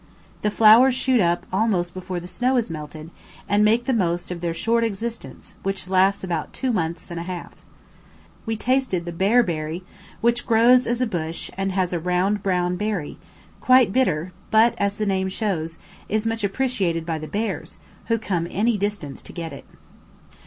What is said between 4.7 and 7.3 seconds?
existence which lasts about two months and a